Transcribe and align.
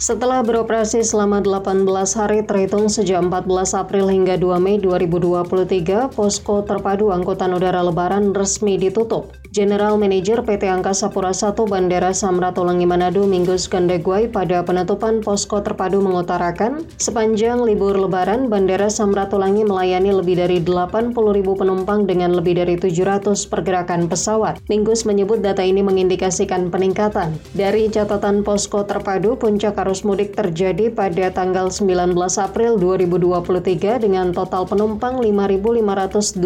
Setelah 0.00 0.40
beroperasi 0.40 1.04
selama 1.04 1.44
18 1.44 1.84
hari 2.16 2.40
terhitung 2.48 2.88
sejak 2.88 3.20
14 3.20 3.76
April 3.76 4.08
hingga 4.08 4.40
2 4.40 4.56
Mei 4.56 4.80
2023, 4.80 6.08
posko 6.16 6.64
terpadu 6.64 7.12
angkutan 7.12 7.52
udara 7.52 7.84
lebaran 7.84 8.32
resmi 8.32 8.80
ditutup. 8.80 9.36
General 9.52 10.00
Manager 10.00 10.40
PT 10.40 10.72
Angkasa 10.72 11.12
Pura 11.12 11.36
I 11.36 11.52
Bandara 11.52 12.16
Samratulangi 12.16 12.86
Manado 12.88 13.28
Minggu 13.28 13.60
Skandegwai 13.60 14.32
pada 14.32 14.64
penutupan 14.64 15.20
posko 15.20 15.60
terpadu 15.60 16.00
mengutarakan, 16.00 16.88
sepanjang 16.96 17.60
libur 17.60 17.92
lebaran, 17.92 18.48
Bandara 18.48 18.88
Samratulangi 18.88 19.68
melayani 19.68 20.16
lebih 20.16 20.40
dari 20.40 20.64
80 20.64 21.12
ribu 21.12 21.52
penumpang 21.60 22.08
dengan 22.08 22.32
lebih 22.32 22.56
dari 22.56 22.80
700 22.80 23.36
pergerakan 23.52 24.08
pesawat. 24.08 24.64
Minggus 24.72 25.04
menyebut 25.04 25.44
data 25.44 25.60
ini 25.60 25.84
mengindikasikan 25.84 26.72
peningkatan. 26.72 27.36
Dari 27.52 27.92
catatan 27.92 28.40
posko 28.40 28.88
terpadu, 28.88 29.36
puncak 29.36 29.76
mudik 30.06 30.38
terjadi 30.38 30.94
pada 30.94 31.26
tanggal 31.34 31.66
19 31.66 32.14
April 32.38 32.78
2023 32.78 33.98
dengan 33.98 34.30
total 34.30 34.62
penumpang 34.62 35.18
5.527 35.18 36.38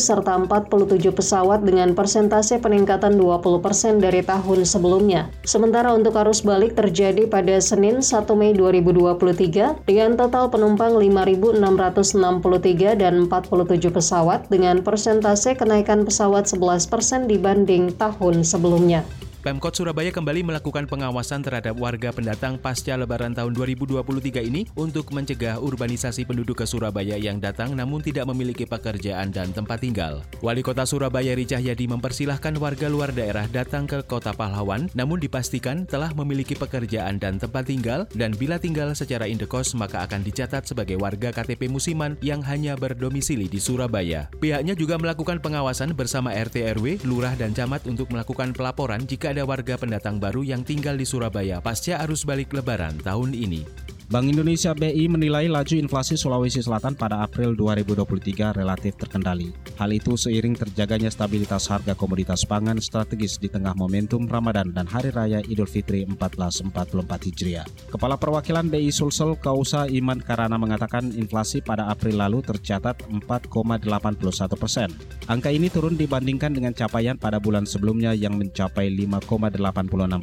serta 0.00 0.32
47 0.40 1.12
pesawat 1.12 1.60
dengan 1.60 1.92
persentase 1.92 2.56
peningkatan 2.56 3.20
20% 3.20 4.00
dari 4.00 4.24
tahun 4.24 4.64
sebelumnya. 4.64 5.28
Sementara 5.44 5.92
untuk 5.92 6.16
arus 6.16 6.40
balik 6.40 6.72
terjadi 6.72 7.28
pada 7.28 7.60
Senin 7.60 8.00
1 8.00 8.24
Mei 8.32 8.56
2023 8.56 9.84
dengan 9.84 10.16
total 10.16 10.48
penumpang 10.48 10.96
5.663 10.96 12.96
dan 12.96 13.28
47 13.28 13.92
pesawat 13.92 14.48
dengan 14.48 14.80
persentase 14.80 15.52
kenaikan 15.52 16.08
pesawat 16.08 16.48
11% 16.48 17.28
dibanding 17.28 17.92
tahun 18.00 18.40
sebelumnya. 18.40 19.04
Pemkot 19.46 19.78
Surabaya 19.78 20.10
kembali 20.10 20.42
melakukan 20.42 20.90
pengawasan 20.90 21.38
terhadap 21.38 21.78
warga 21.78 22.10
pendatang 22.10 22.58
pasca 22.58 22.98
lebaran 22.98 23.30
tahun 23.30 23.54
2023 23.54 24.42
ini 24.42 24.66
untuk 24.74 25.14
mencegah 25.14 25.62
urbanisasi 25.62 26.26
penduduk 26.26 26.58
ke 26.58 26.66
Surabaya 26.66 27.14
yang 27.14 27.38
datang 27.38 27.78
namun 27.78 28.02
tidak 28.02 28.26
memiliki 28.26 28.66
pekerjaan 28.66 29.30
dan 29.30 29.54
tempat 29.54 29.86
tinggal. 29.86 30.26
Wali 30.42 30.66
Kota 30.66 30.82
Surabaya 30.82 31.30
Ri 31.38 31.46
Cahyadi 31.46 31.86
mempersilahkan 31.86 32.58
warga 32.58 32.90
luar 32.90 33.14
daerah 33.14 33.46
datang 33.46 33.86
ke 33.86 34.02
Kota 34.02 34.34
Pahlawan 34.34 34.90
namun 34.98 35.22
dipastikan 35.22 35.86
telah 35.86 36.10
memiliki 36.10 36.58
pekerjaan 36.58 37.22
dan 37.22 37.38
tempat 37.38 37.70
tinggal 37.70 38.10
dan 38.18 38.34
bila 38.34 38.58
tinggal 38.58 38.98
secara 38.98 39.30
indekos 39.30 39.78
maka 39.78 40.02
akan 40.10 40.26
dicatat 40.26 40.66
sebagai 40.66 40.98
warga 40.98 41.30
KTP 41.30 41.70
musiman 41.70 42.18
yang 42.18 42.42
hanya 42.42 42.74
berdomisili 42.74 43.46
di 43.46 43.62
Surabaya. 43.62 44.26
Pihaknya 44.42 44.74
juga 44.74 44.98
melakukan 44.98 45.38
pengawasan 45.38 45.94
bersama 45.94 46.34
RT 46.34 46.82
RW, 46.82 47.06
lurah 47.06 47.38
dan 47.38 47.54
camat 47.54 47.86
untuk 47.86 48.10
melakukan 48.10 48.50
pelaporan 48.50 49.06
jika 49.06 49.35
ada 49.36 49.44
warga 49.44 49.76
pendatang 49.76 50.16
baru 50.16 50.40
yang 50.40 50.64
tinggal 50.64 50.96
di 50.96 51.04
Surabaya 51.04 51.60
pasca 51.60 52.00
arus 52.08 52.24
balik 52.24 52.56
lebaran 52.56 52.96
tahun 53.04 53.36
ini. 53.36 53.68
Bank 54.08 54.32
Indonesia 54.32 54.72
BI 54.72 55.12
menilai 55.12 55.44
laju 55.44 55.76
inflasi 55.76 56.16
Sulawesi 56.16 56.64
Selatan 56.64 56.96
pada 56.96 57.20
April 57.20 57.52
2023 57.52 58.56
relatif 58.56 58.96
terkendali. 58.96 59.52
Hal 59.76 59.92
itu 59.92 60.16
seiring 60.16 60.56
terjaganya 60.56 61.12
stabilitas 61.12 61.68
harga 61.68 61.92
komoditas 61.92 62.48
pangan 62.48 62.80
strategis 62.80 63.36
di 63.36 63.52
tengah 63.52 63.76
momentum 63.76 64.24
Ramadan 64.24 64.72
dan 64.72 64.88
Hari 64.88 65.12
Raya 65.12 65.44
Idul 65.44 65.68
Fitri 65.68 66.08
1444 66.08 67.28
Hijriah. 67.28 67.68
Kepala 67.92 68.16
Perwakilan 68.16 68.72
BI 68.72 68.88
Sulsel 68.88 69.36
Kausa 69.36 69.84
Iman 69.92 70.24
Karana 70.24 70.56
mengatakan 70.56 71.12
inflasi 71.12 71.60
pada 71.60 71.92
April 71.92 72.16
lalu 72.16 72.40
tercatat 72.40 73.04
4,81 73.04 74.56
persen. 74.56 74.88
Angka 75.28 75.52
ini 75.52 75.68
turun 75.68 76.00
dibandingkan 76.00 76.56
dengan 76.56 76.72
capaian 76.72 77.20
pada 77.20 77.36
bulan 77.36 77.68
sebelumnya 77.68 78.16
yang 78.16 78.40
mencapai 78.40 78.88
5,86 78.88 79.60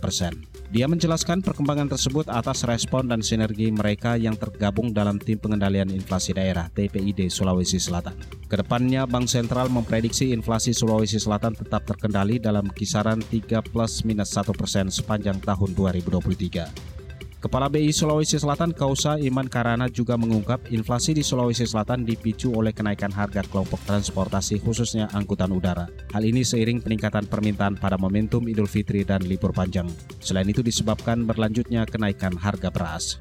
persen. 0.02 0.34
Dia 0.74 0.90
menjelaskan 0.90 1.46
perkembangan 1.46 1.94
tersebut 1.94 2.26
atas 2.34 2.66
respon 2.66 3.06
dan 3.06 3.22
sinergi 3.22 3.70
mereka 3.70 4.18
yang 4.18 4.34
tergabung 4.34 4.90
dalam 4.90 5.22
Tim 5.22 5.38
Pengendalian 5.38 5.94
Inflasi 5.94 6.34
Daerah 6.34 6.66
TPID 6.74 7.30
Sulawesi 7.30 7.78
Selatan. 7.78 8.18
Ke 8.50 8.58
depannya, 8.58 9.06
Bank 9.06 9.30
Sentral 9.44 9.68
memprediksi 9.68 10.32
inflasi 10.32 10.72
Sulawesi 10.72 11.20
Selatan 11.20 11.52
tetap 11.52 11.84
terkendali 11.84 12.40
dalam 12.40 12.64
kisaran 12.72 13.20
3 13.20 13.60
plus 13.76 14.08
minus 14.08 14.32
1 14.40 14.56
persen 14.56 14.88
sepanjang 14.88 15.36
tahun 15.44 15.76
2023. 15.76 17.44
Kepala 17.44 17.68
BI 17.68 17.92
Sulawesi 17.92 18.40
Selatan 18.40 18.72
Kausa 18.72 19.20
Iman 19.20 19.52
Karana 19.52 19.92
juga 19.92 20.16
mengungkap 20.16 20.72
inflasi 20.72 21.12
di 21.12 21.28
Sulawesi 21.28 21.68
Selatan 21.68 22.08
dipicu 22.08 22.56
oleh 22.56 22.72
kenaikan 22.72 23.12
harga 23.12 23.44
kelompok 23.44 23.84
transportasi 23.84 24.64
khususnya 24.64 25.12
angkutan 25.12 25.52
udara. 25.52 25.92
Hal 26.16 26.24
ini 26.24 26.48
seiring 26.48 26.80
peningkatan 26.80 27.28
permintaan 27.28 27.76
pada 27.76 28.00
momentum 28.00 28.48
Idul 28.48 28.72
Fitri 28.72 29.04
dan 29.04 29.28
libur 29.28 29.52
panjang. 29.52 29.92
Selain 30.24 30.48
itu 30.48 30.64
disebabkan 30.64 31.28
berlanjutnya 31.28 31.84
kenaikan 31.84 32.40
harga 32.40 32.72
beras. 32.72 33.20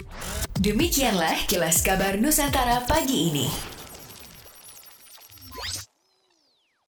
Demikianlah 0.55 1.51
kilas 1.51 1.83
kabar 1.83 2.15
Nusantara 2.15 2.87
pagi 2.87 3.35
ini. 3.35 3.82